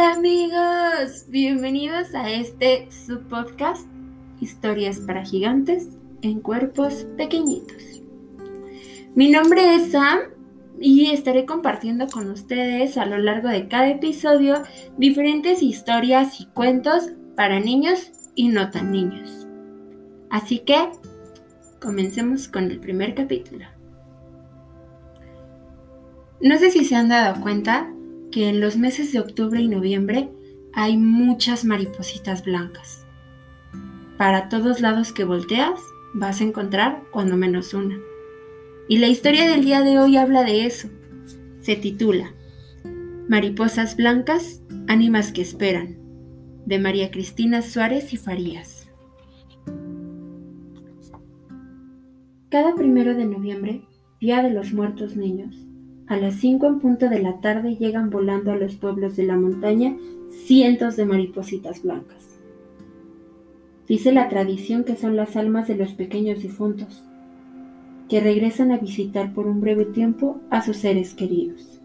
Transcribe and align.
Hola 0.00 0.14
amigos, 0.14 1.26
bienvenidos 1.28 2.14
a 2.14 2.30
este 2.30 2.88
subpodcast 2.90 3.86
Historias 4.40 4.98
para 4.98 5.26
gigantes 5.26 5.90
en 6.22 6.40
cuerpos 6.40 7.06
pequeñitos. 7.18 8.00
Mi 9.14 9.30
nombre 9.30 9.74
es 9.74 9.92
Sam 9.92 10.20
y 10.80 11.10
estaré 11.10 11.44
compartiendo 11.44 12.06
con 12.08 12.30
ustedes 12.30 12.96
a 12.96 13.04
lo 13.04 13.18
largo 13.18 13.50
de 13.50 13.68
cada 13.68 13.90
episodio 13.90 14.62
diferentes 14.96 15.62
historias 15.62 16.40
y 16.40 16.46
cuentos 16.46 17.10
para 17.36 17.60
niños 17.60 18.10
y 18.34 18.48
no 18.48 18.70
tan 18.70 18.92
niños. 18.92 19.46
Así 20.30 20.60
que 20.60 20.88
comencemos 21.78 22.48
con 22.48 22.70
el 22.70 22.80
primer 22.80 23.14
capítulo. 23.14 23.66
No 26.40 26.56
sé 26.56 26.70
si 26.70 26.86
se 26.86 26.96
han 26.96 27.10
dado 27.10 27.42
cuenta 27.42 27.92
que 28.30 28.48
en 28.48 28.60
los 28.60 28.76
meses 28.76 29.12
de 29.12 29.20
octubre 29.20 29.60
y 29.60 29.68
noviembre 29.68 30.30
hay 30.72 30.96
muchas 30.96 31.64
maripositas 31.64 32.44
blancas. 32.44 33.06
Para 34.16 34.48
todos 34.48 34.80
lados 34.80 35.12
que 35.12 35.24
volteas 35.24 35.80
vas 36.14 36.40
a 36.40 36.44
encontrar 36.44 37.02
cuando 37.10 37.36
menos 37.36 37.74
una. 37.74 37.98
Y 38.88 38.98
la 38.98 39.08
historia 39.08 39.48
del 39.48 39.64
día 39.64 39.82
de 39.82 39.98
hoy 39.98 40.16
habla 40.16 40.42
de 40.44 40.66
eso. 40.66 40.88
Se 41.60 41.76
titula 41.76 42.34
Mariposas 43.28 43.96
Blancas, 43.96 44.62
Ánimas 44.88 45.32
que 45.32 45.42
Esperan, 45.42 45.96
de 46.66 46.78
María 46.78 47.10
Cristina 47.10 47.62
Suárez 47.62 48.12
y 48.12 48.16
Farías. 48.16 48.88
Cada 52.48 52.74
primero 52.74 53.14
de 53.14 53.26
noviembre, 53.26 53.82
Día 54.20 54.42
de 54.42 54.50
los 54.50 54.72
Muertos 54.72 55.16
Niños, 55.16 55.69
a 56.10 56.16
las 56.16 56.34
cinco 56.34 56.66
en 56.66 56.80
punto 56.80 57.08
de 57.08 57.20
la 57.20 57.40
tarde 57.40 57.76
llegan 57.76 58.10
volando 58.10 58.50
a 58.50 58.56
los 58.56 58.74
pueblos 58.74 59.14
de 59.14 59.22
la 59.22 59.36
montaña 59.36 59.96
cientos 60.28 60.96
de 60.96 61.06
maripositas 61.06 61.84
blancas. 61.84 62.28
Dice 63.86 64.10
la 64.10 64.28
tradición 64.28 64.82
que 64.82 64.96
son 64.96 65.14
las 65.14 65.36
almas 65.36 65.68
de 65.68 65.76
los 65.76 65.92
pequeños 65.92 66.42
difuntos, 66.42 67.04
que 68.08 68.18
regresan 68.18 68.72
a 68.72 68.78
visitar 68.78 69.32
por 69.32 69.46
un 69.46 69.60
breve 69.60 69.84
tiempo 69.84 70.40
a 70.50 70.62
sus 70.62 70.78
seres 70.78 71.14
queridos. 71.14 71.80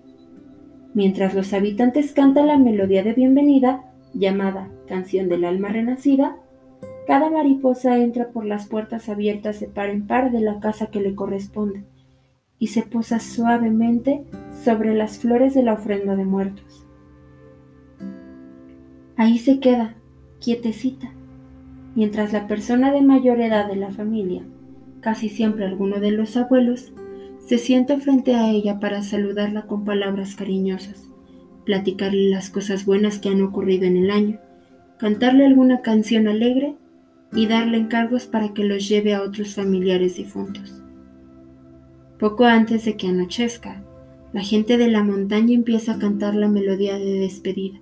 Mientras 0.96 1.36
los 1.36 1.54
habitantes 1.54 2.12
cantan 2.12 2.48
la 2.48 2.58
melodía 2.58 3.04
de 3.04 3.14
bienvenida, 3.14 3.84
llamada 4.16 4.72
Canción 4.88 5.30
del 5.30 5.46
Alma 5.46 5.68
Renacida, 5.68 6.36
cada 7.06 7.30
mariposa 7.30 8.00
entra 8.00 8.30
por 8.30 8.44
las 8.44 8.66
puertas 8.66 9.08
abiertas 9.08 9.60
de 9.60 9.68
par 9.68 9.92
en 9.92 10.08
par 10.08 10.32
de 10.32 10.42
la 10.42 10.60
casa 10.60 10.88
que 10.88 11.00
le 11.00 11.14
corresponde 11.14 11.84
y 12.60 12.68
se 12.68 12.84
posa 12.84 13.20
suavemente 13.20 14.24
sobre 14.64 14.94
las 14.96 15.20
flores 15.20 15.54
de 15.54 15.64
la 15.64 15.74
ofrenda 15.74 16.16
de 16.16 16.26
muertos. 16.26 16.86
Ahí 19.18 19.38
se 19.38 19.60
queda, 19.60 19.96
quietecita, 20.40 21.12
mientras 21.96 22.34
la 22.34 22.48
persona 22.48 22.92
de 22.92 23.02
mayor 23.02 23.40
edad 23.40 23.68
de 23.68 23.76
la 23.76 23.92
familia, 23.92 24.44
casi 25.02 25.30
siempre 25.30 25.66
alguno 25.66 26.00
de 26.00 26.12
los 26.12 26.36
abuelos, 26.36 26.92
se 27.46 27.58
sienta 27.58 27.98
frente 28.00 28.36
a 28.36 28.50
ella 28.50 28.80
para 28.80 29.04
saludarla 29.04 29.68
con 29.68 29.86
palabras 29.86 30.36
cariñosas, 30.36 31.10
platicarle 31.64 32.30
las 32.30 32.50
cosas 32.50 32.86
buenas 32.86 33.20
que 33.20 33.30
han 33.30 33.42
ocurrido 33.42 33.86
en 33.86 33.98
el 33.98 34.12
año, 34.12 34.40
cantarle 34.98 35.46
alguna 35.46 35.82
canción 35.82 36.28
alegre 36.28 36.76
y 37.34 37.48
darle 37.48 37.78
encargos 37.78 38.26
para 38.26 38.54
que 38.54 38.64
los 38.64 38.88
lleve 38.90 39.14
a 39.14 39.22
otros 39.22 39.56
familiares 39.56 40.18
difuntos. 40.18 40.75
Poco 42.20 42.46
antes 42.46 42.86
de 42.86 42.96
que 42.96 43.08
anochezca, 43.08 43.84
la 44.32 44.42
gente 44.42 44.78
de 44.78 44.90
la 44.90 45.04
montaña 45.04 45.54
empieza 45.54 45.94
a 45.94 46.00
cantar 46.00 46.36
la 46.36 46.48
melodía 46.48 46.98
de 46.98 47.20
despedida, 47.20 47.82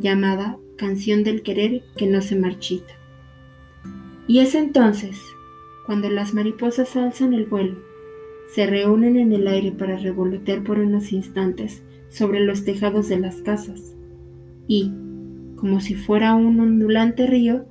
llamada 0.00 0.58
Canción 0.76 1.24
del 1.24 1.42
Querer 1.42 1.82
que 1.96 2.06
no 2.06 2.22
se 2.22 2.36
marchita. 2.36 2.94
Y 4.26 4.40
es 4.40 4.54
entonces 4.54 5.20
cuando 5.86 6.10
las 6.10 6.34
mariposas 6.34 6.96
alzan 6.96 7.34
el 7.34 7.46
vuelo, 7.46 7.76
se 8.54 8.66
reúnen 8.66 9.16
en 9.16 9.32
el 9.32 9.46
aire 9.48 9.72
para 9.72 9.96
revolotear 9.96 10.62
por 10.62 10.78
unos 10.78 11.12
instantes 11.12 11.82
sobre 12.08 12.40
los 12.40 12.64
tejados 12.64 13.08
de 13.08 13.18
las 13.18 13.36
casas 13.36 13.94
y, 14.66 14.92
como 15.56 15.80
si 15.80 15.94
fuera 15.94 16.34
un 16.34 16.60
ondulante 16.60 17.26
río, 17.26 17.66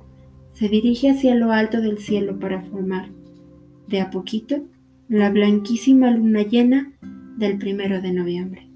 se 0.52 0.68
dirige 0.68 1.10
hacia 1.10 1.34
lo 1.34 1.52
alto 1.52 1.80
del 1.80 1.98
cielo 1.98 2.38
para 2.38 2.60
formar, 2.60 3.10
de 3.86 4.00
a 4.00 4.10
poquito, 4.10 4.64
la 5.08 5.30
blanquísima 5.30 6.10
luna 6.10 6.42
llena 6.42 6.92
del 7.38 7.56
primero 7.56 8.02
de 8.02 8.12
noviembre. 8.12 8.68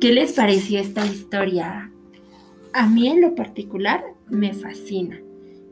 ¿Qué 0.00 0.12
les 0.12 0.34
pareció 0.34 0.80
esta 0.80 1.06
historia? 1.06 1.90
A 2.74 2.86
mí 2.88 3.08
en 3.08 3.22
lo 3.22 3.34
particular 3.34 4.04
me 4.28 4.52
fascina. 4.52 5.18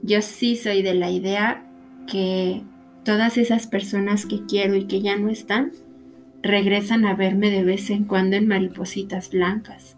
Yo 0.02 0.22
sí 0.22 0.56
soy 0.56 0.80
de 0.80 0.94
la 0.94 1.10
idea 1.10 1.70
que 2.06 2.62
todas 3.04 3.36
esas 3.36 3.66
personas 3.66 4.24
que 4.24 4.46
quiero 4.46 4.74
y 4.74 4.86
que 4.86 5.02
ya 5.02 5.16
no 5.16 5.28
están 5.28 5.72
regresan 6.42 7.04
a 7.04 7.14
verme 7.14 7.50
de 7.50 7.62
vez 7.62 7.90
en 7.90 8.04
cuando 8.04 8.36
en 8.36 8.48
maripositas 8.48 9.30
blancas. 9.30 9.96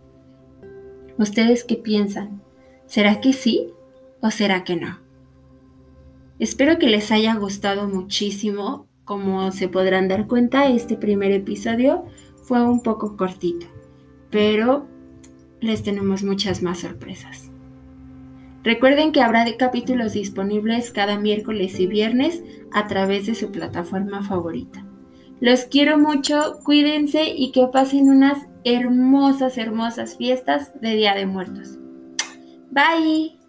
¿Ustedes 1.17 1.63
qué 1.63 1.77
piensan? 1.77 2.43
¿Será 2.87 3.21
que 3.21 3.33
sí 3.33 3.69
o 4.21 4.33
será 4.33 4.65
que 4.65 4.75
no? 4.75 5.04
Espero 6.39 6.79
que 6.79 6.89
les 6.89 7.11
haya 7.11 7.35
gustado 7.35 7.89
muchísimo. 7.89 8.87
Como 9.05 9.53
se 9.53 9.69
podrán 9.69 10.09
dar 10.09 10.27
cuenta, 10.27 10.69
este 10.69 10.97
primer 10.97 11.31
episodio 11.31 12.05
fue 12.43 12.63
un 12.63 12.83
poco 12.83 13.17
cortito, 13.17 13.67
pero 14.31 14.87
les 15.61 15.83
tenemos 15.83 16.23
muchas 16.23 16.63
más 16.63 16.81
sorpresas. 16.81 17.51
Recuerden 18.63 19.13
que 19.13 19.21
habrá 19.21 19.45
capítulos 19.59 20.15
disponibles 20.15 20.91
cada 20.91 21.19
miércoles 21.19 21.79
y 21.79 21.87
viernes 21.87 22.43
a 22.73 22.87
través 22.87 23.27
de 23.27 23.35
su 23.35 23.53
plataforma 23.53 24.23
favorita. 24.23 24.87
Los 25.41 25.65
quiero 25.65 25.99
mucho, 25.99 26.61
cuídense 26.65 27.25
y 27.25 27.53
que 27.53 27.67
pasen 27.67 28.09
unas 28.09 28.39
hermosas, 28.65 29.59
hermosas 29.59 30.17
fiestas 30.17 30.73
de 30.81 30.97
Día 30.97 31.15
de 31.15 31.27
Muertos. 31.27 31.79
Bye. 32.71 33.44